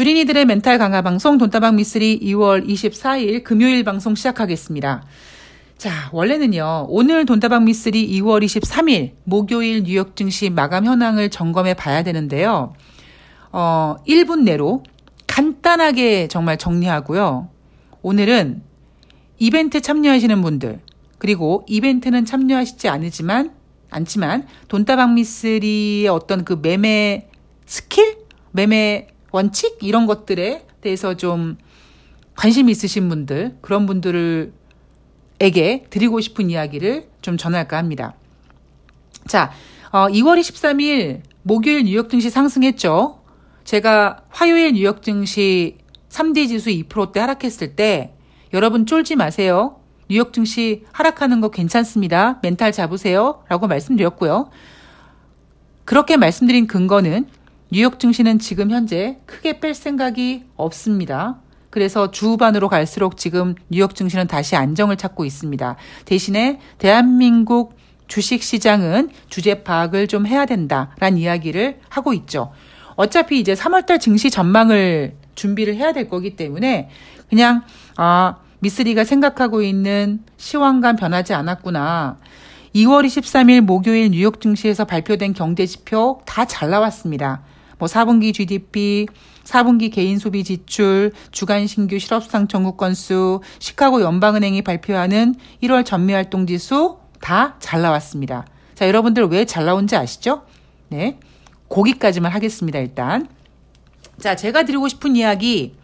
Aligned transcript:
주린이들의 0.00 0.46
멘탈 0.46 0.78
강화 0.78 1.02
방송 1.02 1.36
돈다방 1.36 1.76
미스리 1.76 2.18
2월 2.20 2.66
24일 2.66 3.44
금요일 3.44 3.84
방송 3.84 4.14
시작하겠습니다. 4.14 5.04
자, 5.76 6.08
원래는요, 6.12 6.86
오늘 6.88 7.26
돈다방 7.26 7.66
미스리 7.66 8.08
2월 8.18 8.42
23일 8.42 9.10
목요일 9.24 9.82
뉴욕 9.82 10.16
증시 10.16 10.48
마감 10.48 10.86
현황을 10.86 11.28
점검해 11.28 11.74
봐야 11.74 12.02
되는데요. 12.02 12.72
어, 13.52 13.96
1분 14.08 14.44
내로 14.44 14.84
간단하게 15.26 16.28
정말 16.28 16.56
정리하고요. 16.56 17.50
오늘은 18.00 18.62
이벤트 19.38 19.82
참여하시는 19.82 20.40
분들, 20.40 20.80
그리고 21.18 21.66
이벤트는 21.68 22.24
참여하시지 22.24 22.88
않으지만, 22.88 23.52
않지만, 23.90 24.46
돈다방 24.68 25.12
미스리의 25.12 26.08
어떤 26.08 26.46
그 26.46 26.58
매매 26.62 27.28
스킬? 27.66 28.16
매매 28.52 29.09
원칙 29.30 29.78
이런 29.82 30.06
것들에 30.06 30.66
대해서 30.80 31.16
좀 31.16 31.56
관심 32.34 32.68
있으신 32.68 33.08
분들 33.08 33.58
그런 33.60 33.86
분들에게 33.86 34.52
드리고 35.90 36.20
싶은 36.20 36.50
이야기를 36.50 37.08
좀 37.22 37.36
전할까 37.36 37.76
합니다. 37.76 38.14
자, 39.26 39.52
어, 39.90 40.06
2월 40.08 40.40
23일 40.40 41.20
목요일 41.42 41.84
뉴욕 41.84 42.08
증시 42.08 42.30
상승했죠. 42.30 43.20
제가 43.64 44.24
화요일 44.30 44.72
뉴욕 44.72 45.02
증시 45.02 45.78
3대 46.08 46.48
지수 46.48 46.70
2%대 46.70 47.20
하락했을 47.20 47.76
때 47.76 48.14
여러분 48.52 48.86
쫄지 48.86 49.16
마세요. 49.16 49.76
뉴욕 50.08 50.32
증시 50.32 50.84
하락하는 50.92 51.40
거 51.40 51.50
괜찮습니다. 51.50 52.40
멘탈 52.42 52.72
잡으세요. 52.72 53.44
라고 53.48 53.68
말씀드렸고요. 53.68 54.50
그렇게 55.84 56.16
말씀드린 56.16 56.66
근거는 56.66 57.26
뉴욕 57.72 58.00
증시는 58.00 58.40
지금 58.40 58.70
현재 58.70 59.18
크게 59.26 59.60
뺄 59.60 59.74
생각이 59.74 60.44
없습니다. 60.56 61.36
그래서 61.70 62.10
주반으로 62.10 62.68
갈수록 62.68 63.16
지금 63.16 63.54
뉴욕 63.68 63.94
증시는 63.94 64.26
다시 64.26 64.56
안정을 64.56 64.96
찾고 64.96 65.24
있습니다. 65.24 65.76
대신에 66.04 66.58
대한민국 66.78 67.76
주식 68.08 68.42
시장은 68.42 69.10
주제 69.28 69.62
파악을 69.62 70.08
좀 70.08 70.26
해야 70.26 70.46
된다라는 70.46 71.16
이야기를 71.18 71.78
하고 71.88 72.12
있죠. 72.14 72.50
어차피 72.96 73.38
이제 73.38 73.54
3월달 73.54 74.00
증시 74.00 74.30
전망을 74.30 75.14
준비를 75.36 75.76
해야 75.76 75.92
될 75.92 76.08
거기 76.08 76.34
때문에 76.34 76.90
그냥 77.28 77.62
아 77.96 78.38
미쓰리가 78.58 79.04
생각하고 79.04 79.62
있는 79.62 80.24
시황감 80.38 80.96
변하지 80.96 81.34
않았구나. 81.34 82.18
2월 82.74 83.06
23일 83.06 83.60
목요일 83.60 84.10
뉴욕 84.10 84.40
증시에서 84.40 84.84
발표된 84.84 85.34
경제 85.34 85.66
지표 85.66 86.20
다 86.26 86.44
잘 86.44 86.70
나왔습니다. 86.70 87.42
뭐 87.80 87.88
4분기 87.88 88.32
GDP, 88.32 89.06
4분기 89.42 89.90
개인 89.92 90.18
소비 90.18 90.44
지출, 90.44 91.12
주간 91.32 91.66
신규 91.66 91.98
실업수당 91.98 92.46
청구 92.46 92.76
건수, 92.76 93.40
시카고 93.58 94.02
연방은행이 94.02 94.62
발표하는 94.62 95.34
1월 95.62 95.84
전미 95.84 96.12
활동 96.12 96.46
지수 96.46 96.98
다 97.20 97.56
잘 97.58 97.80
나왔습니다. 97.82 98.46
자, 98.74 98.86
여러분들 98.86 99.24
왜 99.24 99.44
잘 99.46 99.64
나온지 99.64 99.96
아시죠? 99.96 100.42
네. 100.90 101.18
거기까지만 101.68 102.30
하겠습니다, 102.32 102.78
일단. 102.78 103.26
자, 104.18 104.36
제가 104.36 104.64
드리고 104.64 104.88
싶은 104.88 105.16
이야기, 105.16 105.74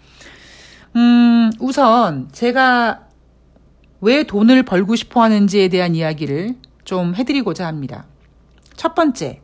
음, 0.95 1.51
우선 1.61 2.29
제가 2.33 3.03
왜 4.03 4.25
돈을 4.25 4.63
벌고 4.65 4.97
싶어 4.97 5.23
하는지에 5.23 5.69
대한 5.69 5.95
이야기를 5.95 6.57
좀 6.85 7.15
해드리고자 7.15 7.67
합니다. 7.67 8.05
첫 8.77 8.95
번째, 8.95 9.41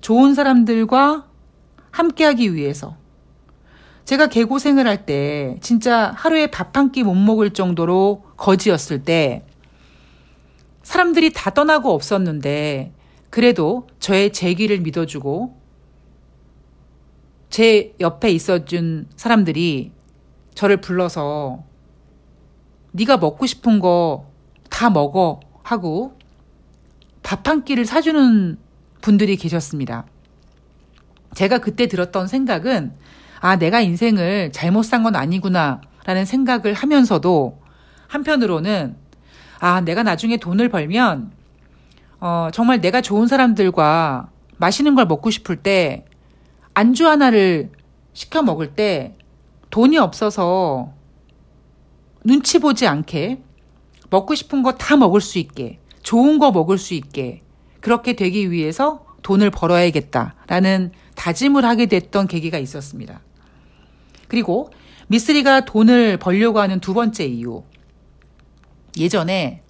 좋은 0.00 0.34
사람들과 0.34 1.26
함께하기 1.92 2.54
위해서. 2.54 2.96
제가 4.04 4.26
개고생을 4.28 4.86
할 4.88 5.06
때 5.06 5.56
진짜 5.60 6.12
하루에 6.16 6.48
밥 6.48 6.76
한 6.76 6.90
끼 6.90 7.04
못 7.04 7.14
먹을 7.14 7.50
정도로 7.50 8.24
거지였을 8.36 9.04
때 9.04 9.46
사람들이 10.82 11.32
다 11.32 11.50
떠나고 11.50 11.92
없었는데 11.92 12.92
그래도 13.30 13.86
저의 14.00 14.32
재기를 14.32 14.80
믿어주고 14.80 15.56
제 17.50 17.94
옆에 18.00 18.30
있어준 18.30 19.06
사람들이 19.14 19.92
저를 20.54 20.78
불러서 20.78 21.62
네가 22.92 23.18
먹고 23.18 23.46
싶은 23.46 23.78
거 23.78 24.32
다 24.70 24.88
먹어 24.90 25.38
하고 25.62 26.18
밥 27.22 27.46
한 27.46 27.62
끼를 27.64 27.84
사주는 27.84 28.58
분들이 29.02 29.36
계셨습니다. 29.36 30.06
제가 31.34 31.58
그때 31.58 31.86
들었던 31.86 32.26
생각은 32.28 32.92
아, 33.40 33.56
내가 33.56 33.80
인생을 33.80 34.52
잘못 34.52 34.84
산 34.84 35.02
건 35.02 35.16
아니구나 35.16 35.80
라는 36.04 36.24
생각을 36.24 36.74
하면서도 36.74 37.60
한편으로는 38.08 38.96
아, 39.60 39.80
내가 39.80 40.02
나중에 40.02 40.36
돈을 40.36 40.68
벌면 40.68 41.32
어, 42.20 42.48
정말 42.52 42.80
내가 42.80 43.00
좋은 43.00 43.26
사람들과 43.26 44.28
맛있는 44.58 44.94
걸 44.94 45.06
먹고 45.06 45.30
싶을 45.30 45.56
때 45.56 46.04
안주 46.74 47.06
하나를 47.08 47.70
시켜 48.12 48.42
먹을 48.42 48.74
때 48.74 49.16
돈이 49.70 49.98
없어서 49.98 50.92
눈치 52.24 52.58
보지 52.58 52.86
않게 52.86 53.42
먹고 54.10 54.34
싶은 54.34 54.62
거 54.62 54.72
다 54.72 54.96
먹을 54.96 55.20
수 55.20 55.38
있게 55.38 55.78
좋은 56.02 56.38
거 56.38 56.52
먹을 56.52 56.78
수 56.78 56.94
있게 56.94 57.42
그렇게 57.80 58.12
되기 58.12 58.50
위해서 58.50 59.04
돈을 59.22 59.50
벌어야겠다라는 59.50 60.92
다짐을 61.14 61.64
하게 61.64 61.86
됐던 61.86 62.26
계기가 62.26 62.58
있었습니다. 62.58 63.20
그리고 64.28 64.70
미쓰리가 65.08 65.64
돈을 65.64 66.16
벌려고 66.16 66.60
하는 66.60 66.80
두 66.80 66.94
번째 66.94 67.24
이유. 67.26 67.62
예전에 68.96 69.62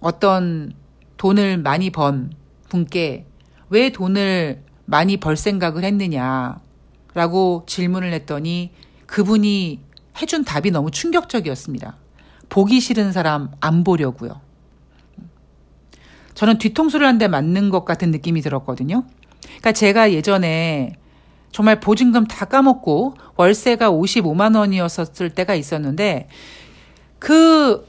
어떤 0.00 0.72
돈을 1.16 1.58
많이 1.58 1.90
번 1.90 2.32
분께 2.68 3.26
왜 3.70 3.90
돈을 3.90 4.62
많이 4.84 5.16
벌 5.16 5.36
생각을 5.36 5.84
했느냐 5.84 6.60
라고 7.14 7.64
질문을 7.66 8.12
했더니 8.12 8.72
그분이 9.06 9.80
해준 10.20 10.44
답이 10.44 10.70
너무 10.70 10.90
충격적이었습니다. 10.90 11.96
보기 12.48 12.80
싫은 12.80 13.12
사람 13.12 13.50
안 13.60 13.84
보려고요. 13.84 14.40
저는 16.34 16.58
뒤통수를 16.58 17.06
한 17.06 17.18
대 17.18 17.28
맞는 17.28 17.70
것 17.70 17.84
같은 17.84 18.10
느낌이 18.10 18.40
들었거든요. 18.40 19.04
그러니까 19.46 19.72
제가 19.72 20.12
예전에 20.12 20.94
정말 21.50 21.80
보증금 21.80 22.26
다 22.26 22.46
까먹고 22.46 23.14
월세가 23.36 23.90
55만 23.90 24.56
원이었을 24.56 25.30
때가 25.30 25.54
있었는데 25.54 26.28
그 27.18 27.86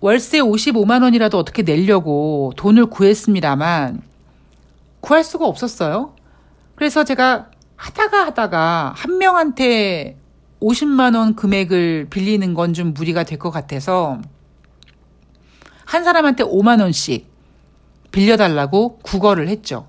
월세 0.00 0.40
55만 0.40 1.02
원이라도 1.02 1.36
어떻게 1.38 1.62
내려고 1.62 2.52
돈을 2.56 2.86
구했습니다만 2.86 4.02
구할 5.00 5.24
수가 5.24 5.46
없었어요. 5.46 6.14
그래서 6.76 7.04
제가 7.04 7.50
하다가 7.76 8.26
하다가 8.26 8.92
한 8.96 9.18
명한테 9.18 10.16
50만 10.62 11.16
원 11.16 11.34
금액을 11.34 12.08
빌리는 12.10 12.54
건 12.54 12.74
좀 12.74 12.94
무리가 12.94 13.24
될 13.24 13.38
것 13.38 13.50
같아서 13.50 14.18
한 15.84 16.04
사람한테 16.04 16.44
5만 16.44 16.80
원씩 16.80 17.28
빌려달라고 18.12 18.98
구걸을 18.98 19.48
했죠. 19.48 19.86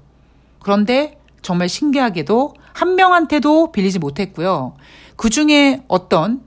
그런데 0.63 1.19
정말 1.41 1.69
신기하게도 1.69 2.53
한 2.73 2.95
명한테도 2.95 3.71
빌리지 3.71 3.99
못했고요. 3.99 4.75
그 5.15 5.29
중에 5.29 5.83
어떤, 5.87 6.41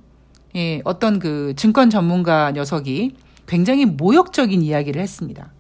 예, 0.56 0.80
어떤 0.84 1.19
그 1.19 1.54
증권 1.56 1.91
전문가 1.91 2.52
녀석이 2.52 3.16
굉장히 3.47 3.84
모욕적인 3.84 4.62
이야기를 4.62 5.00
했습니다. 5.02 5.52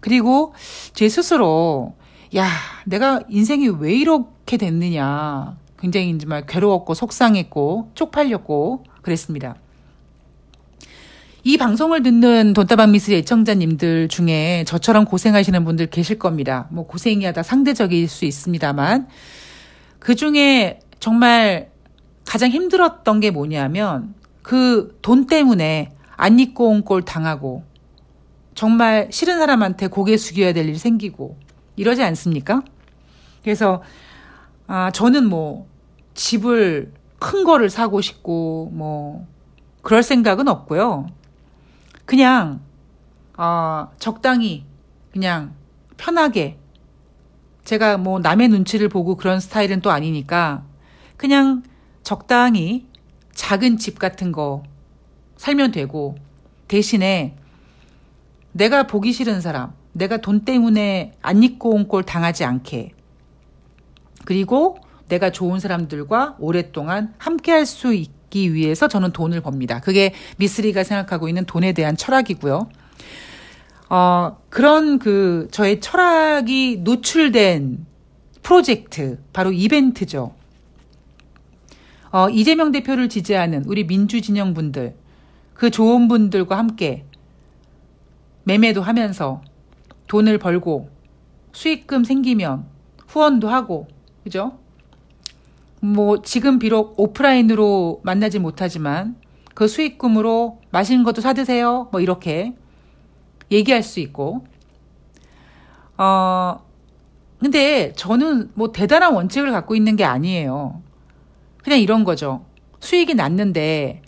그리고 0.00 0.52
제 0.92 1.08
스스로, 1.08 1.94
야, 2.36 2.48
내가 2.84 3.20
인생이 3.28 3.68
왜 3.68 3.94
이렇게 3.94 4.56
됐느냐. 4.56 5.56
굉장히 5.78 6.16
정말 6.18 6.46
괴로웠고 6.46 6.94
속상했고 6.94 7.90
쪽팔렸고 7.94 8.84
그랬습니다. 9.02 9.56
이 11.44 11.56
방송을 11.56 12.02
듣는 12.04 12.52
돈다방 12.52 12.92
미스 12.92 13.10
애청자님들 13.10 14.08
중에 14.08 14.64
저처럼 14.66 15.04
고생하시는 15.04 15.64
분들 15.64 15.86
계실 15.86 16.18
겁니다. 16.18 16.68
뭐 16.70 16.86
고생이 16.86 17.24
하다 17.24 17.42
상대적일 17.42 18.08
수 18.08 18.24
있습니다만 18.24 19.08
그 19.98 20.14
중에 20.14 20.78
정말 21.00 21.70
가장 22.24 22.50
힘들었던 22.50 23.18
게 23.20 23.30
뭐냐면 23.32 24.14
그 24.42 24.96
돈 25.02 25.26
때문에 25.26 25.90
안 26.16 26.38
입고 26.38 26.68
온 26.68 26.82
꼴 26.84 27.02
당하고 27.04 27.64
정말 28.54 29.08
싫은 29.10 29.38
사람한테 29.38 29.88
고개 29.88 30.16
숙여야 30.16 30.52
될 30.52 30.68
일이 30.68 30.78
생기고 30.78 31.36
이러지 31.74 32.02
않습니까? 32.04 32.62
그래서 33.42 33.82
아 34.68 34.92
저는 34.92 35.26
뭐 35.28 35.66
집을 36.14 36.92
큰 37.18 37.42
거를 37.42 37.68
사고 37.70 38.00
싶고 38.00 38.70
뭐 38.72 39.26
그럴 39.80 40.04
생각은 40.04 40.46
없고요. 40.46 41.06
그냥 42.12 42.60
어, 43.38 43.88
적당히 43.98 44.66
그냥 45.14 45.54
편하게. 45.96 46.58
제가 47.64 47.96
뭐 47.96 48.18
남의 48.18 48.48
눈치를 48.48 48.90
보고 48.90 49.16
그런 49.16 49.40
스타일은 49.40 49.80
또 49.80 49.90
아니니까 49.90 50.62
그냥 51.16 51.62
적당히 52.02 52.86
작은 53.32 53.78
집 53.78 53.98
같은 53.98 54.30
거 54.30 54.62
살면 55.38 55.72
되고 55.72 56.16
대신에 56.68 57.34
내가 58.52 58.82
보기 58.86 59.14
싫은 59.14 59.40
사람, 59.40 59.72
내가 59.94 60.18
돈 60.18 60.44
때문에 60.44 61.16
안 61.22 61.42
입고 61.42 61.70
온 61.70 61.88
꼴 61.88 62.02
당하지 62.02 62.44
않게. 62.44 62.92
그리고 64.26 64.76
내가 65.08 65.30
좋은 65.30 65.60
사람들과 65.60 66.36
오랫동안 66.38 67.14
함께 67.16 67.52
할 67.52 67.62
수 67.62 67.94
있 67.94 68.10
기 68.32 68.54
위해서 68.54 68.88
저는 68.88 69.12
돈을 69.12 69.42
법니다. 69.42 69.80
그게 69.80 70.14
미스리가 70.38 70.84
생각하고 70.84 71.28
있는 71.28 71.44
돈에 71.44 71.72
대한 71.72 71.98
철학이고요. 71.98 72.66
어, 73.90 74.38
그런 74.48 74.98
그 74.98 75.48
저의 75.50 75.80
철학이 75.80 76.78
노출된 76.82 77.84
프로젝트, 78.42 79.18
바로 79.34 79.52
이벤트죠. 79.52 80.34
어, 82.10 82.30
이재명 82.30 82.72
대표를 82.72 83.10
지지하는 83.10 83.64
우리 83.66 83.84
민주진영 83.84 84.54
분들, 84.54 84.94
그 85.52 85.70
좋은 85.70 86.08
분들과 86.08 86.56
함께 86.56 87.04
매매도 88.44 88.80
하면서 88.80 89.42
돈을 90.08 90.38
벌고 90.38 90.88
수익금 91.52 92.04
생기면 92.04 92.64
후원도 93.06 93.50
하고, 93.50 93.88
그죠? 94.24 94.58
뭐, 95.82 96.22
지금 96.22 96.58
비록 96.60 96.94
오프라인으로 96.98 98.02
만나지 98.04 98.38
못하지만 98.38 99.16
그 99.54 99.66
수익금으로 99.66 100.60
맛있는 100.70 101.04
것도 101.04 101.20
사드세요. 101.20 101.88
뭐, 101.92 102.00
이렇게 102.00 102.54
얘기할 103.50 103.82
수 103.82 104.00
있고. 104.00 104.46
어, 105.98 106.60
근데 107.40 107.92
저는 107.94 108.52
뭐 108.54 108.72
대단한 108.72 109.14
원칙을 109.14 109.50
갖고 109.52 109.74
있는 109.74 109.96
게 109.96 110.04
아니에요. 110.04 110.80
그냥 111.62 111.80
이런 111.80 112.04
거죠. 112.04 112.44
수익이 112.80 113.14
났는데 113.14 114.02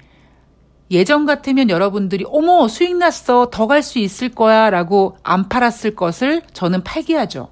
예전 0.90 1.26
같으면 1.26 1.70
여러분들이 1.70 2.24
어머 2.28 2.68
수익 2.68 2.96
났어 2.96 3.50
더 3.50 3.66
갈 3.66 3.82
수 3.82 3.98
있을 3.98 4.28
거야 4.30 4.70
라고 4.70 5.16
안 5.24 5.48
팔았을 5.48 5.94
것을 5.96 6.42
저는 6.52 6.84
팔게 6.84 7.16
하죠. 7.16 7.48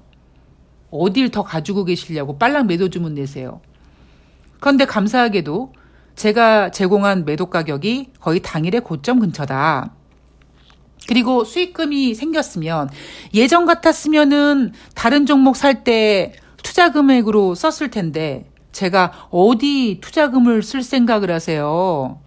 어딜 0.91 1.31
더 1.31 1.43
가지고 1.43 1.85
계시려고 1.85 2.37
빨랑 2.37 2.67
매도 2.67 2.89
주문 2.89 3.15
내세요. 3.15 3.61
그런데 4.63 4.85
감사하게도 4.85 5.73
제가 6.15 6.71
제공한 6.71 7.25
매도 7.25 7.47
가격이 7.47 8.13
거의 8.21 8.39
당일의 8.39 8.79
고점 8.79 9.19
근처다. 9.19 9.93
그리고 11.05 11.43
수익금이 11.43 12.15
생겼으면 12.15 12.89
예전 13.33 13.65
같았으면은 13.65 14.71
다른 14.95 15.25
종목 15.25 15.57
살 15.57 15.83
때 15.83 16.31
투자 16.63 16.93
금액으로 16.93 17.55
썼을 17.55 17.91
텐데 17.91 18.49
제가 18.71 19.27
어디 19.31 19.99
투자금을 19.99 20.63
쓸 20.63 20.81
생각을 20.81 21.29
하세요. 21.29 22.21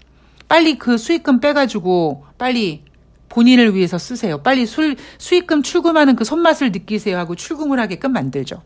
빨리 0.47 0.77
그 0.77 0.99
수익금 0.99 1.41
빼가지고 1.41 2.27
빨리 2.37 2.85
본인을 3.31 3.75
위해서 3.75 3.97
쓰세요. 3.97 4.43
빨리 4.43 4.67
술, 4.67 4.97
수익금 5.17 5.63
출금하는 5.63 6.17
그 6.17 6.25
손맛을 6.25 6.71
느끼세요 6.73 7.17
하고 7.17 7.35
출금을 7.35 7.81
하게끔 7.81 8.13
만들죠. 8.13 8.61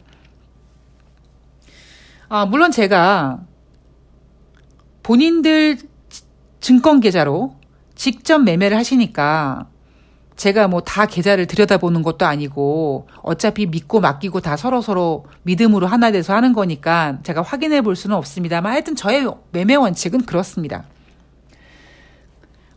아, 2.29 2.47
물론 2.47 2.73
제가 2.73 3.45
본인들 5.03 5.79
증권 6.61 7.01
계좌로 7.01 7.57
직접 7.95 8.39
매매를 8.39 8.77
하시니까 8.77 9.67
제가 10.37 10.69
뭐 10.69 10.81
다 10.81 11.05
계좌를 11.05 11.47
들여다보는 11.47 12.03
것도 12.03 12.25
아니고 12.25 13.07
어차피 13.23 13.67
믿고 13.67 14.01
맡기고 14.01 14.41
다 14.41 14.57
서로서로 14.57 15.27
믿음으로 15.43 15.87
하나 15.87 16.11
돼서 16.11 16.35
하는 16.35 16.55
거니까 16.55 17.19
제가 17.25 17.43
확인해 17.43 17.83
볼 17.83 17.95
수는 17.95 18.17
없습니다만 18.17 18.73
하여튼 18.73 18.97
저의 18.97 19.29
매매 19.53 19.75
원칙은 19.75 20.23
그렇습니다. 20.23 20.85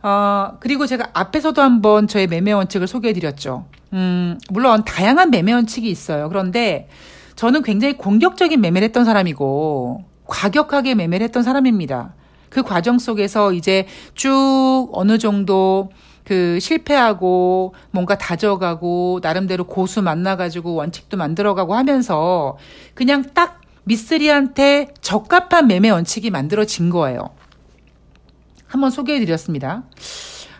어, 0.02 0.58
그리고 0.60 0.86
제가 0.86 1.08
앞에서도 1.14 1.62
한번 1.62 2.06
저의 2.06 2.26
매매 2.26 2.52
원칙을 2.52 2.86
소개해 2.86 3.14
드렸죠. 3.14 3.64
음, 3.94 4.38
물론 4.50 4.84
다양한 4.84 5.30
매매 5.30 5.54
원칙이 5.54 5.88
있어요. 5.88 6.28
그런데 6.28 6.88
저는 7.36 7.62
굉장히 7.62 7.96
공격적인 7.96 8.60
매매를 8.60 8.84
했던 8.84 9.06
사람이고 9.06 10.04
과격하게 10.26 10.94
매매를 10.94 11.24
했던 11.24 11.42
사람입니다. 11.42 12.14
그 12.50 12.62
과정 12.62 12.98
속에서 12.98 13.52
이제 13.52 13.86
쭉 14.14 14.88
어느 14.92 15.18
정도 15.18 15.90
그 16.24 16.58
실패하고 16.60 17.74
뭔가 17.90 18.16
다져가고 18.16 19.20
나름대로 19.22 19.64
고수 19.64 20.02
만나가지고 20.02 20.74
원칙도 20.74 21.16
만들어가고 21.16 21.74
하면서 21.74 22.56
그냥 22.94 23.24
딱 23.34 23.60
미쓰리한테 23.84 24.94
적합한 25.02 25.66
매매 25.66 25.90
원칙이 25.90 26.30
만들어진 26.30 26.88
거예요. 26.88 27.30
한번 28.66 28.90
소개해 28.90 29.20
드렸습니다. 29.20 29.84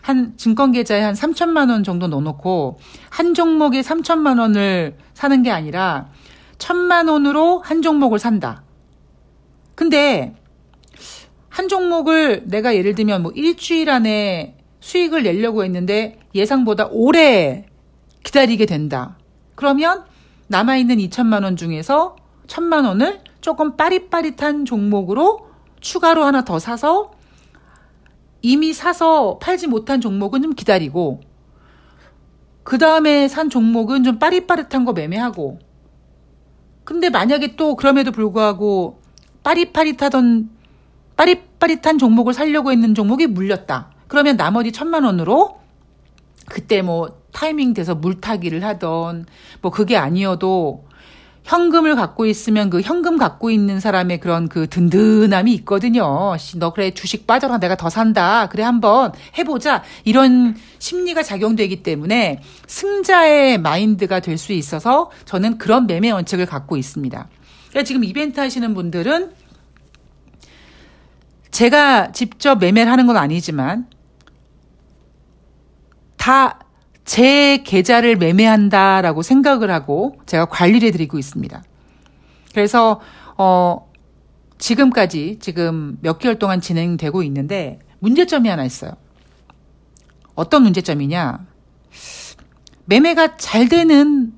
한 0.01 0.37
증권 0.37 0.71
계좌에 0.71 1.01
한 1.01 1.15
3천만 1.15 1.71
원 1.71 1.83
정도 1.83 2.07
넣어놓고 2.07 2.77
한 3.09 3.33
종목에 3.33 3.81
3천만 3.81 4.39
원을 4.39 4.97
사는 5.15 5.41
게 5.41 5.49
아니라 5.49 6.09
천만 6.59 7.07
원으로 7.07 7.59
한 7.61 7.81
종목을 7.81 8.19
산다. 8.19 8.64
근데 9.75 10.35
한 11.49 11.67
종목을 11.67 12.43
내가 12.45 12.75
예를 12.75 12.95
들면 12.95 13.23
뭐 13.23 13.31
일주일 13.33 13.89
안에 13.89 14.57
수익을 14.79 15.23
내려고 15.23 15.63
했는데 15.63 16.19
예상보다 16.33 16.87
오래 16.91 17.65
기다리게 18.23 18.65
된다. 18.65 19.17
그러면 19.55 20.03
남아있는 20.47 20.97
2천만 20.97 21.43
원 21.43 21.55
중에서 21.55 22.15
1천만 22.47 22.85
원을 22.85 23.21
조금 23.41 23.77
빠릿빠릿한 23.77 24.65
종목으로 24.65 25.47
추가로 25.79 26.23
하나 26.23 26.43
더 26.43 26.59
사서 26.59 27.11
이미 28.41 28.73
사서 28.73 29.39
팔지 29.39 29.67
못한 29.67 30.01
종목은 30.01 30.41
좀 30.41 30.53
기다리고 30.53 31.21
그 32.63 32.77
다음에 32.77 33.27
산 33.27 33.49
종목은 33.49 34.03
좀 34.03 34.19
빠릿빠릿한 34.19 34.85
거 34.85 34.93
매매하고 34.93 35.59
근데 36.83 37.09
만약에 37.09 37.55
또 37.55 37.75
그럼에도 37.75 38.11
불구하고 38.11 38.99
빠릿빠릿하던 39.45 40.49
빠릿빠릿한 41.15 41.97
종목을 41.99 42.33
살려고 42.33 42.71
했는 42.71 42.93
종목이 42.95 43.27
물렸다. 43.27 43.91
그러면 44.07 44.35
나머지 44.37 44.71
천만 44.71 45.03
원으로 45.05 45.59
그때 46.49 46.81
뭐 46.81 47.21
타이밍 47.31 47.73
돼서 47.73 47.95
물타기를 47.95 48.63
하던 48.63 49.25
뭐 49.61 49.71
그게 49.71 49.97
아니어도 49.97 50.85
현금을 51.43 51.95
갖고 51.95 52.25
있으면 52.25 52.71
그 52.71 52.81
현금 52.81 53.17
갖고 53.17 53.51
있는 53.51 53.79
사람의 53.79 54.19
그런 54.19 54.49
그 54.49 54.67
든든함이 54.67 55.53
있거든요. 55.53 56.35
너 56.57 56.73
그래 56.73 56.91
주식 56.91 57.27
빠져라 57.27 57.59
내가 57.59 57.77
더 57.77 57.87
산다. 57.89 58.47
그래 58.49 58.63
한번 58.63 59.11
해보자. 59.37 59.83
이런 60.05 60.55
심리가 60.79 61.21
작용되기 61.21 61.83
때문에 61.83 62.41
승자의 62.65 63.59
마인드가 63.59 64.21
될 64.21 64.39
수 64.39 64.53
있어서 64.53 65.11
저는 65.25 65.59
그런 65.59 65.85
매매 65.85 66.09
원칙을 66.09 66.47
갖고 66.47 66.77
있습니다. 66.77 67.27
그러니까 67.75 67.83
지금 67.83 68.05
이벤트 68.05 68.39
하시는 68.39 68.73
분들은 68.73 69.33
제가 71.51 72.13
직접 72.13 72.59
매매를 72.59 72.89
하는 72.89 73.05
건 73.05 73.17
아니지만 73.17 73.87
다 76.15 76.59
제 77.05 77.57
계좌를 77.63 78.17
매매한다라고 78.17 79.21
생각을 79.21 79.69
하고 79.69 80.17
제가 80.25 80.45
관리를 80.45 80.87
해드리고 80.87 81.19
있습니다. 81.19 81.63
그래서 82.51 82.99
어 83.37 83.87
지금까지 84.57 85.37
지금 85.39 85.97
몇 86.01 86.17
개월 86.17 86.39
동안 86.39 86.61
진행되고 86.61 87.21
있는데 87.23 87.79
문제점이 87.99 88.49
하나 88.49 88.65
있어요. 88.65 88.91
어떤 90.33 90.63
문제점이냐? 90.63 91.45
매매가 92.85 93.37
잘 93.37 93.69
되는 93.69 94.33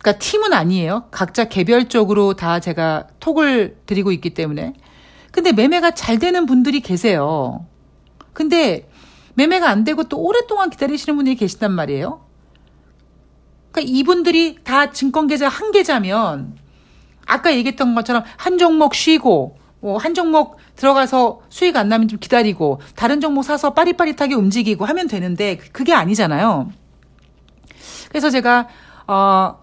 그러니까 0.00 0.18
팀은 0.18 0.52
아니에요. 0.52 1.04
각자 1.10 1.44
개별적으로 1.44 2.34
다 2.34 2.58
제가 2.58 3.08
톡을 3.20 3.76
드리고 3.86 4.12
있기 4.12 4.30
때문에. 4.30 4.72
근데 5.30 5.52
매매가 5.52 5.92
잘 5.92 6.18
되는 6.18 6.46
분들이 6.46 6.80
계세요. 6.80 7.66
근데 8.32 8.88
매매가 9.34 9.68
안 9.68 9.84
되고 9.84 10.04
또 10.04 10.18
오랫동안 10.18 10.70
기다리시는 10.70 11.16
분들이 11.16 11.36
계시단 11.36 11.72
말이에요. 11.72 12.24
그러니까 13.70 13.92
이분들이 13.94 14.56
다 14.64 14.90
증권 14.90 15.26
계좌 15.26 15.48
한 15.48 15.70
계좌면 15.70 16.56
아까 17.26 17.54
얘기했던 17.54 17.94
것처럼 17.94 18.24
한 18.36 18.58
종목 18.58 18.94
쉬고 18.94 19.58
뭐 19.80 19.98
한 19.98 20.14
종목 20.14 20.56
들어가서 20.76 21.42
수익 21.48 21.76
안 21.76 21.88
나면 21.88 22.08
좀 22.08 22.18
기다리고 22.18 22.80
다른 22.96 23.20
종목 23.20 23.42
사서 23.44 23.74
빠릿빠릿하게 23.74 24.34
움직이고 24.34 24.84
하면 24.86 25.08
되는데 25.08 25.56
그게 25.56 25.92
아니잖아요. 25.92 26.70
그래서 28.08 28.30
제가 28.30 28.68
어, 29.06 29.58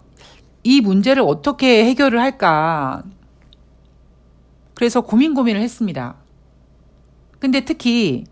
이 0.67 0.81
문제를 0.81 1.23
어떻게 1.25 1.85
해결을 1.85 2.19
할까 2.19 3.01
그래서 4.73 4.99
고민 4.99 5.33
고민을 5.33 5.61
했습니다. 5.61 6.15
근데 7.39 7.63
특히 7.63 8.25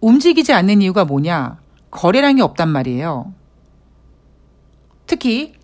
움직이지 0.00 0.52
않는 0.52 0.80
이유가 0.80 1.04
뭐냐? 1.04 1.60
거래량이 1.90 2.40
없단 2.40 2.68
말이에요. 2.68 3.34
특히 5.08 5.54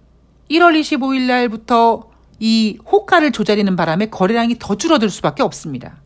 1월 0.51 0.81
25일 0.81 1.29
날부터 1.29 2.11
이 2.41 2.79
호가를 2.85 3.31
조절하는 3.31 3.77
바람에 3.77 4.07
거래량이 4.07 4.57
더 4.59 4.77
줄어들 4.77 5.11
수밖에 5.11 5.45
없습니다. 5.45 6.01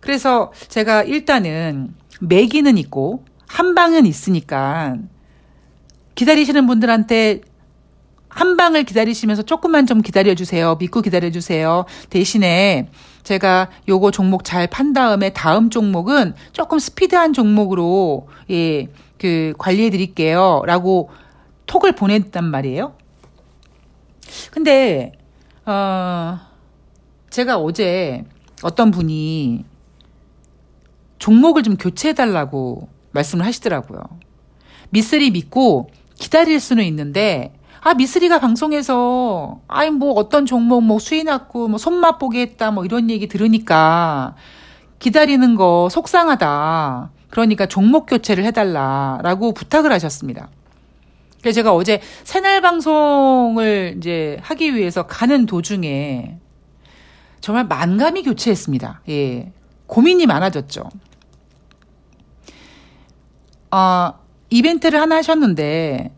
그래서 0.00 0.52
제가 0.66 1.04
일단은 1.04 1.94
매기는 2.20 2.76
있고 2.78 3.24
한 3.46 3.76
방은 3.76 4.06
있으니까 4.06 4.96
기다리시는 6.16 6.66
분들한테 6.66 7.42
한 8.30 8.56
방을 8.56 8.84
기다리시면서 8.84 9.42
조금만 9.42 9.86
좀 9.86 10.00
기다려주세요. 10.02 10.76
믿고 10.76 11.02
기다려주세요. 11.02 11.84
대신에 12.08 12.88
제가 13.24 13.68
요거 13.88 14.12
종목 14.12 14.44
잘 14.44 14.66
판 14.68 14.92
다음에 14.92 15.30
다음 15.30 15.68
종목은 15.68 16.34
조금 16.52 16.78
스피드한 16.78 17.32
종목으로, 17.32 18.28
예, 18.50 18.86
그 19.18 19.52
관리해 19.58 19.90
드릴게요. 19.90 20.62
라고 20.64 21.10
톡을 21.66 21.92
보냈단 21.92 22.44
말이에요. 22.44 22.94
근데, 24.52 25.12
어, 25.66 26.38
제가 27.30 27.58
어제 27.58 28.24
어떤 28.62 28.90
분이 28.90 29.64
종목을 31.18 31.62
좀 31.62 31.76
교체해 31.76 32.14
달라고 32.14 32.88
말씀을 33.12 33.44
하시더라고요. 33.44 34.00
미쓰리 34.90 35.30
믿고 35.30 35.90
기다릴 36.14 36.60
수는 36.60 36.84
있는데 36.84 37.52
아, 37.82 37.94
미쓰리가 37.94 38.40
방송에서, 38.40 39.60
아이, 39.66 39.90
뭐, 39.90 40.12
어떤 40.12 40.44
종목, 40.44 40.82
뭐, 40.82 40.98
났고, 41.24 41.68
뭐, 41.68 41.78
손맛 41.78 42.18
보게 42.18 42.42
했다, 42.42 42.70
뭐, 42.70 42.84
이런 42.84 43.08
얘기 43.08 43.26
들으니까, 43.26 44.34
기다리는 44.98 45.54
거 45.54 45.88
속상하다. 45.90 47.10
그러니까 47.30 47.66
종목 47.66 48.06
교체를 48.06 48.44
해달라 48.44 49.18
라고 49.22 49.54
부탁을 49.54 49.92
하셨습니다. 49.92 50.50
그래서 51.40 51.54
제가 51.54 51.72
어제 51.74 52.02
새날 52.22 52.60
방송을 52.60 53.94
이제 53.96 54.38
하기 54.42 54.74
위해서 54.74 55.06
가는 55.06 55.46
도중에 55.46 56.36
정말 57.40 57.66
만감이 57.66 58.24
교체했습니다. 58.24 59.02
예. 59.08 59.52
고민이 59.86 60.26
많아졌죠. 60.26 60.82
아, 63.70 64.14
이벤트를 64.50 65.00
하나 65.00 65.16
하셨는데, 65.16 66.12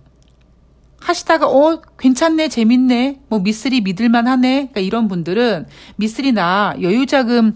하시다가 1.03 1.49
어 1.49 1.81
괜찮네 1.99 2.49
재밌네 2.49 3.23
뭐 3.29 3.41
미쓰리 3.41 3.81
믿을만 3.81 4.27
하네 4.27 4.55
그러니까 4.55 4.81
이런 4.81 5.09
분들은 5.09 5.67
미쓰리 5.97 6.33
나 6.33 6.75
여유 6.81 7.07
자금 7.07 7.55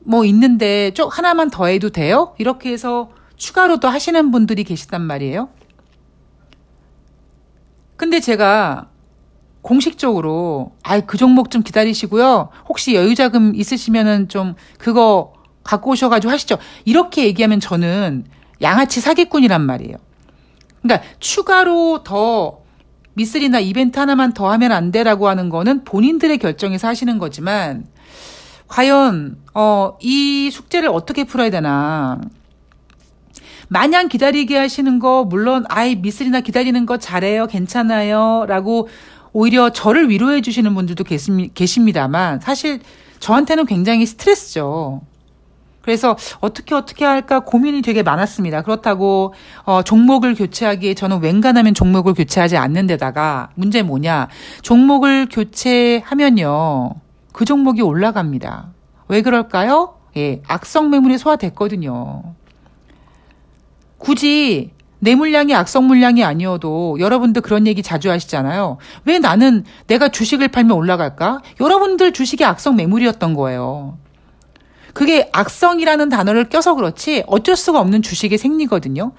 뭐 0.00 0.24
있는데 0.24 0.92
좀 0.92 1.08
하나만 1.10 1.50
더 1.50 1.66
해도 1.66 1.90
돼요? 1.90 2.34
이렇게 2.38 2.72
해서 2.72 3.10
추가로도 3.36 3.88
하시는 3.88 4.30
분들이 4.30 4.64
계시단 4.64 5.00
말이에요. 5.02 5.48
근데 7.96 8.20
제가 8.20 8.88
공식적으로 9.62 10.72
아이 10.82 11.02
그 11.06 11.16
종목 11.16 11.50
좀 11.50 11.62
기다리시고요. 11.62 12.48
혹시 12.68 12.94
여유 12.94 13.14
자금 13.14 13.54
있으시면은 13.54 14.28
좀 14.28 14.54
그거 14.78 15.34
갖고 15.62 15.92
오셔가지고 15.92 16.32
하시죠. 16.32 16.58
이렇게 16.84 17.24
얘기하면 17.24 17.60
저는 17.60 18.24
양아치 18.60 19.00
사기꾼이란 19.00 19.62
말이에요. 19.62 19.96
그러니까 20.82 21.08
추가로 21.20 22.02
더 22.02 22.61
미쓰리나 23.14 23.60
이벤트 23.60 23.98
하나만 23.98 24.32
더 24.32 24.50
하면 24.52 24.72
안 24.72 24.90
돼라고 24.90 25.28
하는 25.28 25.48
거는 25.48 25.84
본인들의 25.84 26.38
결정에서 26.38 26.88
하시는 26.88 27.18
거지만 27.18 27.86
과연 28.68 29.36
어, 29.54 29.96
이 30.00 30.50
숙제를 30.50 30.88
어떻게 30.88 31.24
풀어야 31.24 31.50
되나? 31.50 32.20
마냥 33.68 34.08
기다리게 34.08 34.56
하시는 34.56 34.98
거 34.98 35.24
물론 35.24 35.64
아이 35.68 35.96
미쓰리나 35.96 36.40
기다리는 36.40 36.84
거 36.84 36.98
잘해요 36.98 37.46
괜찮아요라고 37.46 38.88
오히려 39.32 39.70
저를 39.70 40.10
위로해 40.10 40.42
주시는 40.42 40.74
분들도 40.74 41.04
계십니다만 41.54 42.40
사실 42.40 42.80
저한테는 43.18 43.66
굉장히 43.66 44.04
스트레스죠. 44.04 45.02
그래서 45.82 46.16
어떻게 46.40 46.74
어떻게 46.74 47.04
할까 47.04 47.40
고민이 47.40 47.82
되게 47.82 48.02
많았습니다. 48.02 48.62
그렇다고 48.62 49.34
어, 49.64 49.82
종목을 49.82 50.34
교체하기에 50.34 50.94
저는 50.94 51.20
웬간하면 51.20 51.74
종목을 51.74 52.14
교체하지 52.14 52.56
않는 52.56 52.86
데다가 52.86 53.50
문제 53.54 53.82
뭐냐 53.82 54.28
종목을 54.62 55.28
교체하면요 55.30 56.94
그 57.32 57.44
종목이 57.44 57.82
올라갑니다. 57.82 58.72
왜 59.08 59.22
그럴까요? 59.22 59.96
예, 60.16 60.42
악성 60.46 60.90
매물이 60.90 61.18
소화됐거든요. 61.18 62.22
굳이 63.98 64.72
내 64.98 65.14
물량이 65.16 65.54
악성 65.54 65.86
물량이 65.86 66.22
아니어도 66.22 66.96
여러분들 67.00 67.42
그런 67.42 67.66
얘기 67.66 67.82
자주 67.82 68.10
하시잖아요. 68.10 68.78
왜 69.04 69.18
나는 69.18 69.64
내가 69.88 70.08
주식을 70.08 70.48
팔면 70.48 70.76
올라갈까? 70.76 71.40
여러분들 71.60 72.12
주식이 72.12 72.44
악성 72.44 72.76
매물이었던 72.76 73.34
거예요. 73.34 73.98
그게 74.92 75.30
악성이라는 75.32 76.08
단어를 76.08 76.48
껴서 76.48 76.74
그렇지 76.74 77.24
어쩔 77.26 77.56
수가 77.56 77.80
없는 77.80 78.02
주식의 78.02 78.38
생리거든요. 78.38 79.12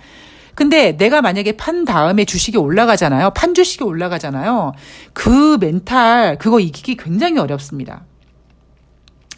근데 0.56 0.96
내가 0.98 1.22
만약에 1.22 1.54
판 1.54 1.84
다음에 1.84 2.26
주식이 2.26 2.58
올라가잖아요. 2.58 3.32
판 3.32 3.54
주식이 3.54 3.84
올라가잖아요. 3.84 4.74
그 5.14 5.58
멘탈, 5.60 6.38
그거 6.38 6.60
이기기 6.60 6.98
굉장히 6.98 7.40
어렵습니다. 7.40 8.06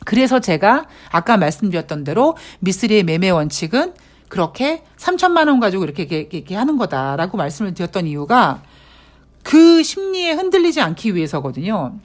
그래서 0.03 0.39
제가 0.39 0.85
아까 1.09 1.37
말씀드렸던 1.37 2.03
대로 2.03 2.35
미쓰리의 2.59 3.03
매매 3.03 3.29
원칙은 3.29 3.93
그렇게 4.27 4.83
3천만 4.97 5.47
원 5.47 5.59
가지고 5.59 5.83
이렇게, 5.83 6.03
이렇게, 6.03 6.37
이렇게 6.37 6.55
하는 6.55 6.77
거다라고 6.77 7.37
말씀을 7.37 7.73
드렸던 7.73 8.07
이유가 8.07 8.61
그 9.43 9.83
심리에 9.83 10.33
흔들리지 10.33 10.81
않기 10.81 11.15
위해서거든요. 11.15 11.95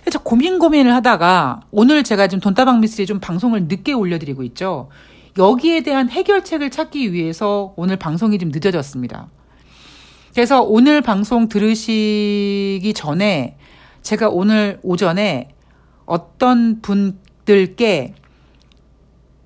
그래서 0.00 0.18
고민 0.18 0.58
고민을 0.58 0.94
하다가 0.94 1.60
오늘 1.70 2.02
제가 2.02 2.26
지금 2.26 2.40
돈다방 2.40 2.80
미스리 2.80 3.06
좀 3.06 3.20
방송을 3.20 3.64
늦게 3.64 3.92
올려드리고 3.92 4.42
있죠. 4.44 4.88
여기에 5.38 5.82
대한 5.82 6.10
해결책을 6.10 6.70
찾기 6.70 7.12
위해서 7.12 7.72
오늘 7.76 7.96
방송이 7.96 8.38
좀 8.38 8.50
늦어졌습니다. 8.50 9.28
그래서 10.34 10.62
오늘 10.62 11.00
방송 11.00 11.48
들으시기 11.48 12.92
전에 12.94 13.56
제가 14.02 14.28
오늘 14.28 14.78
오전에 14.82 15.48
어떤 16.06 16.80
분들께 16.80 18.14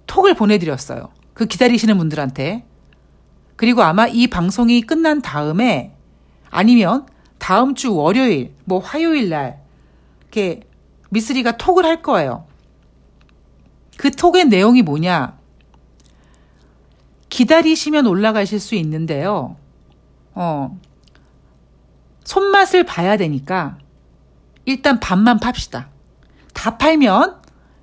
톡을 0.06 0.34
보내드렸어요. 0.34 1.08
그 1.34 1.46
기다리시는 1.46 1.98
분들한테. 1.98 2.64
그리고 3.56 3.82
아마 3.82 4.06
이 4.06 4.26
방송이 4.26 4.82
끝난 4.82 5.22
다음에 5.22 5.94
아니면 6.50 7.06
다음 7.38 7.74
주 7.74 7.94
월요일, 7.94 8.54
뭐 8.64 8.78
화요일 8.78 9.28
날 9.28 9.60
이렇게 10.26 10.60
미쓰리가 11.10 11.56
톡을 11.56 11.84
할 11.84 12.02
거예요. 12.02 12.46
그 13.96 14.10
톡의 14.10 14.46
내용이 14.46 14.82
뭐냐? 14.82 15.38
기다리시면 17.28 18.06
올라가실 18.06 18.60
수 18.60 18.74
있는데요. 18.76 19.56
어, 20.34 20.78
손맛을 22.24 22.84
봐야 22.84 23.16
되니까 23.16 23.78
일단 24.64 25.00
반만 25.00 25.38
팝시다. 25.38 25.88
다 26.52 26.76
팔면 26.76 27.40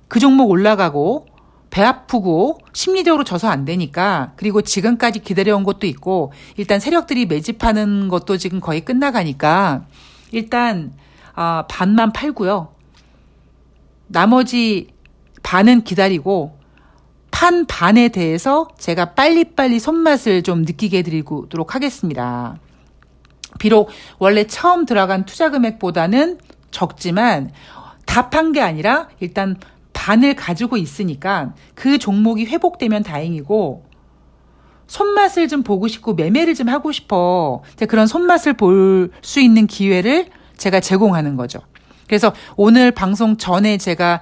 그 0.08 0.20
종목 0.20 0.50
올라가고 0.50 1.26
배 1.70 1.82
아프고 1.82 2.60
심리적으로 2.72 3.24
져서 3.24 3.48
안 3.48 3.64
되니까 3.64 4.32
그리고 4.36 4.62
지금까지 4.62 5.20
기다려온 5.20 5.64
것도 5.64 5.86
있고 5.88 6.32
일단 6.56 6.78
세력들이 6.78 7.26
매집하는 7.26 8.08
것도 8.08 8.36
지금 8.36 8.60
거의 8.60 8.84
끝나가니까 8.84 9.86
일단 10.30 10.92
아, 11.34 11.64
반만 11.68 12.12
팔고요. 12.12 12.74
나머지 14.06 14.88
반은 15.42 15.82
기다리고 15.84 16.58
판 17.30 17.66
반에 17.66 18.08
대해서 18.08 18.68
제가 18.78 19.14
빨리빨리 19.14 19.80
손맛을 19.80 20.42
좀 20.42 20.62
느끼게 20.62 20.98
해드리도록 20.98 21.74
하겠습니다. 21.74 22.58
비록 23.58 23.90
원래 24.18 24.44
처음 24.46 24.84
들어간 24.86 25.24
투자 25.24 25.50
금액보다는 25.50 26.38
적지만 26.70 27.50
다 28.06 28.30
판 28.30 28.52
게 28.52 28.60
아니라 28.60 29.08
일단 29.20 29.56
반을 29.92 30.36
가지고 30.36 30.76
있으니까 30.76 31.54
그 31.74 31.98
종목이 31.98 32.46
회복되면 32.46 33.02
다행이고 33.02 33.84
손맛을 34.86 35.48
좀 35.48 35.62
보고 35.62 35.88
싶고 35.88 36.14
매매를 36.14 36.54
좀 36.54 36.68
하고 36.68 36.92
싶어. 36.92 37.62
그런 37.88 38.06
손맛을 38.06 38.52
볼 38.54 39.10
수 39.22 39.40
있는 39.40 39.66
기회를 39.66 40.28
제가 40.56 40.80
제공하는 40.80 41.36
거죠. 41.36 41.60
그래서 42.06 42.32
오늘 42.56 42.90
방송 42.90 43.36
전에 43.36 43.78
제가 43.78 44.20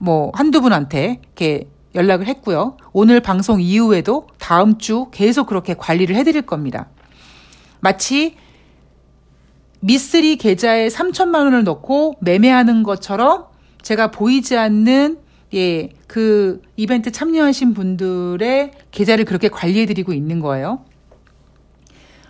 뭐 0.00 0.30
한두 0.34 0.60
분한테 0.60 1.20
이렇게 1.22 1.68
연락을 1.94 2.26
했고요. 2.26 2.76
오늘 2.92 3.20
방송 3.20 3.60
이후에도 3.60 4.26
다음 4.38 4.78
주 4.78 5.08
계속 5.10 5.46
그렇게 5.46 5.74
관리를 5.74 6.16
해드릴 6.16 6.42
겁니다. 6.42 6.88
마치 7.80 8.36
미쓰리 9.80 10.36
계좌에 10.36 10.88
3천만 10.88 11.44
원을 11.44 11.64
넣고 11.64 12.14
매매하는 12.20 12.82
것처럼 12.82 13.46
제가 13.82 14.10
보이지 14.10 14.56
않는 14.56 15.18
예, 15.54 15.88
그 16.06 16.60
이벤트 16.76 17.10
참여하신 17.10 17.74
분들의 17.74 18.72
계좌를 18.90 19.24
그렇게 19.24 19.48
관리해드리고 19.48 20.12
있는 20.12 20.40
거예요. 20.40 20.84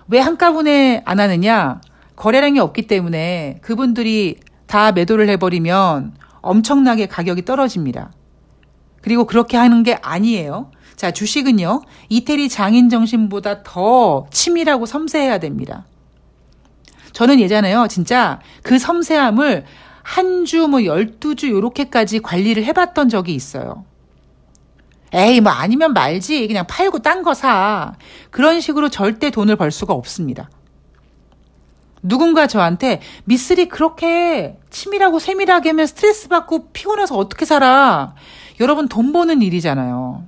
왜 0.08 0.20
한꺼번에 0.20 1.02
안 1.04 1.18
하느냐? 1.18 1.80
거래량이 2.18 2.58
없기 2.58 2.88
때문에 2.88 3.60
그분들이 3.62 4.38
다 4.66 4.90
매도를 4.90 5.28
해버리면 5.28 6.16
엄청나게 6.40 7.06
가격이 7.06 7.44
떨어집니다. 7.44 8.12
그리고 9.02 9.24
그렇게 9.24 9.56
하는 9.56 9.84
게 9.84 9.94
아니에요. 10.02 10.72
자, 10.96 11.12
주식은요, 11.12 11.82
이태리 12.08 12.48
장인 12.48 12.88
정신보다 12.88 13.62
더 13.62 14.26
치밀하고 14.32 14.84
섬세해야 14.84 15.38
됩니다. 15.38 15.86
저는 17.12 17.38
예전에요, 17.38 17.86
진짜 17.88 18.40
그 18.64 18.80
섬세함을 18.80 19.64
한 20.02 20.44
주, 20.44 20.66
뭐, 20.66 20.84
열두 20.84 21.36
주, 21.36 21.50
요렇게까지 21.50 22.18
관리를 22.18 22.64
해봤던 22.64 23.10
적이 23.10 23.36
있어요. 23.36 23.84
에이, 25.12 25.40
뭐, 25.40 25.52
아니면 25.52 25.92
말지. 25.92 26.48
그냥 26.48 26.66
팔고 26.66 26.98
딴 26.98 27.22
거 27.22 27.32
사. 27.32 27.94
그런 28.30 28.60
식으로 28.60 28.88
절대 28.88 29.30
돈을 29.30 29.54
벌 29.54 29.70
수가 29.70 29.94
없습니다. 29.94 30.50
누군가 32.02 32.46
저한테 32.46 33.00
미쓰리 33.24 33.68
그렇게 33.68 34.58
치밀하고 34.70 35.18
세밀하게 35.18 35.70
하면 35.70 35.86
스트레스 35.86 36.28
받고 36.28 36.70
피곤해서 36.72 37.16
어떻게 37.16 37.44
살아? 37.44 38.14
여러분 38.60 38.88
돈 38.88 39.12
버는 39.12 39.42
일이잖아요. 39.42 40.24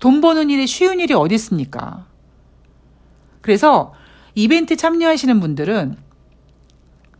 돈 0.00 0.20
버는 0.20 0.50
일이 0.50 0.66
쉬운 0.66 1.00
일이 1.00 1.14
어디 1.14 1.34
있습니까? 1.36 2.06
그래서 3.40 3.92
이벤트 4.34 4.76
참여하시는 4.76 5.40
분들은 5.40 5.96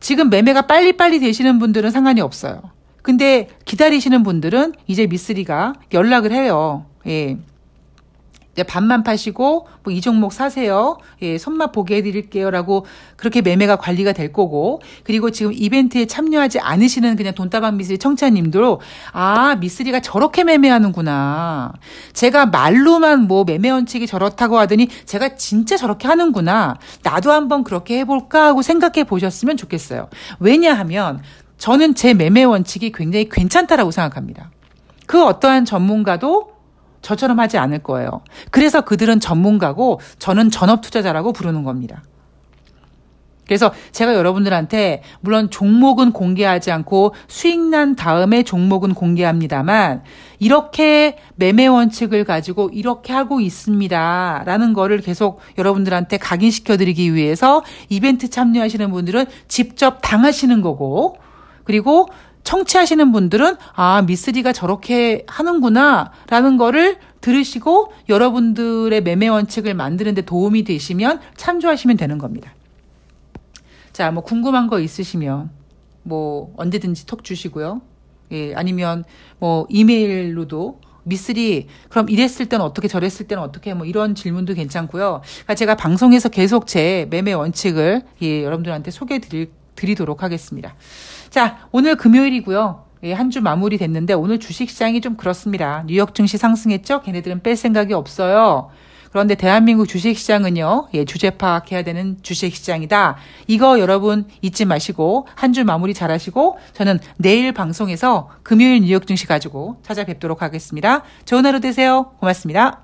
지금 0.01 0.29
매매가 0.29 0.63
빨리빨리 0.63 1.21
되시는 1.21 1.59
분들은 1.59 1.91
상관이 1.91 2.21
없어요. 2.21 2.61
근데 3.03 3.49
기다리시는 3.65 4.23
분들은 4.23 4.75
이제 4.87 5.07
미쓰리가 5.07 5.75
연락을 5.93 6.33
해요. 6.33 6.87
예. 7.07 7.39
반만 8.63 9.03
파시고 9.03 9.67
뭐 9.83 9.95
이 9.95 10.01
종목 10.01 10.33
사세요. 10.33 10.99
예, 11.23 11.39
손맛 11.39 11.71
보게 11.73 11.97
해드릴게요라고 11.97 12.85
그렇게 13.17 13.43
매매가 13.43 13.77
관리가 13.77 14.13
될 14.13 14.33
거고 14.33 14.81
그리고 15.05 15.31
지금 15.31 15.53
이벤트에 15.55 16.07
참여하지 16.07 16.59
않으시는 16.59 17.17
그냥 17.17 17.35
돈다방 17.35 17.77
미스리 17.77 17.99
청취자님도 17.99 18.81
아 19.13 19.55
미스리가 19.61 20.01
저렇게 20.01 20.43
매매하는구나. 20.43 21.73
제가 22.13 22.47
말로만 22.47 23.29
뭐 23.29 23.45
매매 23.45 23.71
원칙이 23.71 24.07
저렇다고 24.07 24.59
하더니 24.59 24.89
제가 25.07 25.37
진짜 25.37 25.77
저렇게 25.77 26.09
하는구나. 26.09 26.77
나도 27.03 27.31
한번 27.31 27.63
그렇게 27.63 28.01
해볼까 28.01 28.47
하고 28.47 28.63
생각해 28.63 29.05
보셨으면 29.05 29.57
좋겠어요. 29.57 30.09
왜냐하면 30.41 31.23
저는 31.59 31.95
제 31.95 32.15
매매 32.15 32.43
원칙이 32.43 32.91
굉장히 32.93 33.29
괜찮다라고 33.29 33.93
생각합니다. 33.93 34.51
그 35.07 35.25
어떠한 35.25 35.67
전문가도 35.67 36.54
저처럼 37.05 37.39
하지 37.39 37.59
않을 37.59 37.81
거예요. 37.85 38.23
그래서 38.51 38.81
그들은 38.81 39.21
전문가고 39.21 40.01
저는 40.19 40.51
전업 40.51 40.81
투자자라고 40.81 41.33
부르는 41.33 41.63
겁니다. 41.63 42.03
그래서 43.47 43.73
제가 43.93 44.15
여러분들한테 44.15 45.03
물론 45.21 45.51
종목은 45.51 46.13
공개하지 46.13 46.73
않고 46.73 47.15
수익 47.29 47.61
난 47.61 47.95
다음에 47.95 48.43
종목은 48.43 48.95
공개합니다만 48.95 50.03
이렇게 50.39 51.19
매매 51.37 51.67
원칙을 51.67 52.25
가지고 52.25 52.71
이렇게 52.73 53.13
하고 53.13 53.41
있습니다. 53.41 54.43
라는 54.47 54.73
거를 54.73 55.01
계속 55.01 55.41
여러분들한테 55.59 56.17
각인시켜 56.17 56.79
드리기 56.79 57.15
위해서 57.15 57.63
이벤트 57.91 58.31
참여하시는 58.31 58.91
분들은 58.91 59.27
직접 59.47 59.99
당하시는 60.01 60.63
거고 60.63 61.17
그리고 61.65 62.09
청취하시는 62.45 63.11
분들은 63.11 63.57
아, 63.75 64.03
미쓰리가 64.03 64.53
저렇게 64.53 65.25
하는구나 65.27 66.13
라는 66.29 66.57
거를 66.57 66.99
들으시고 67.21 67.93
여러분들의 68.09 69.03
매매 69.03 69.29
원칙을 69.29 69.75
만드는데 69.75 70.23
도움이 70.23 70.65
되시면 70.65 71.21
참조하시면 71.37 71.97
되는 71.97 72.19
겁니다. 72.19 72.55
자, 73.93 74.11
뭐 74.11 74.23
궁금한 74.23 74.69
거 74.69 74.79
있으시면 74.79 75.51
뭐 76.03 76.53
언제든지 76.57 77.07
톡 77.07 77.25
주시고요. 77.25 77.81
예, 78.33 78.55
아니면 78.55 79.05
뭐 79.39 79.67
이메일로도 79.71 80.81
미쓰리 81.05 81.69
그럼 81.89 82.09
이랬을 82.09 82.47
때는 82.49 82.65
어떻게 82.65 82.89
저랬을 82.89 83.27
때는 83.27 83.43
어떻게 83.43 83.75
뭐 83.75 83.87
이런 83.87 84.15
질문도 84.15 84.55
괜찮고요. 84.55 85.23
그러니까 85.23 85.55
제가 85.55 85.77
방송에서 85.77 86.29
계속 86.29 86.67
제 86.67 87.07
매매 87.11 87.33
원칙을 87.33 88.03
예, 88.23 88.45
여러분들한테 88.45 88.91
소개해 88.91 89.21
드리도록 89.77 90.23
하겠습니다. 90.23 90.75
자, 91.35 91.59
오늘 91.73 91.97
금요일이고요. 91.97 92.85
예, 93.03 93.13
한주 93.13 93.43
마무리 93.43 93.77
됐는데 93.77 94.15
오늘 94.15 94.39
주식시장이 94.39 95.01
좀 95.01 95.17
그렇습니다. 95.17 95.83
뉴욕 95.89 96.15
증시 96.15 96.39
상승했죠? 96.39 97.03
걔네들은 97.03 97.43
뺄 97.43 97.57
생각이 97.57 97.93
없어요. 97.93 98.71
그런데 99.11 99.35
대한민국 99.35 99.89
주식시장은요, 99.89 100.91
예, 100.95 101.05
주제 101.05 101.31
파악해야 101.31 101.83
되는 101.83 102.19
주식시장이다. 102.23 103.17
이거 103.49 103.81
여러분 103.81 104.29
잊지 104.43 104.65
마시고 104.65 105.27
한 105.35 105.53
주 105.53 105.65
마무리 105.65 105.93
잘 105.93 106.13
하시고 106.13 106.57
저는 106.73 107.01
내일 107.17 107.51
방송에서 107.51 108.31
금요일 108.45 108.83
뉴욕 108.83 109.05
증시 109.05 109.27
가지고 109.27 109.79
찾아뵙도록 109.83 110.41
하겠습니다. 110.41 111.03
좋은 111.25 111.45
하루 111.47 111.59
되세요. 111.59 112.13
고맙습니다. 112.21 112.84